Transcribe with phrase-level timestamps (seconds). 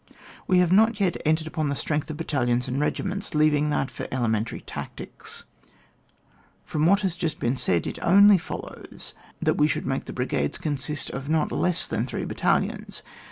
[0.47, 4.63] We have not entered upon the strength of battalions and regiments, leaving that for elementaiy
[4.65, 5.43] tactics;
[6.65, 10.11] from what has j ust been said, it only follows that we should make the
[10.13, 13.03] brigades consist of not less than three battalions.